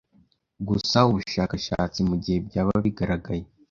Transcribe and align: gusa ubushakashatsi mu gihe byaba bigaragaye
gusa 0.67 0.97
ubushakashatsi 1.09 1.99
mu 2.09 2.15
gihe 2.23 2.37
byaba 2.47 2.73
bigaragaye 2.85 3.43